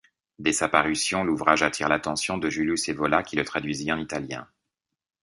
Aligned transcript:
Dès 0.39 0.51
sa 0.51 0.67
parution, 0.67 1.23
l'ouvrage 1.23 1.61
attire 1.61 1.87
l'attention 1.87 2.39
de 2.39 2.49
Julius 2.49 2.89
Evola 2.89 3.21
qui 3.21 3.35
le 3.35 3.45
traduisit 3.45 3.91
en 3.91 3.99
italien. 3.99 4.47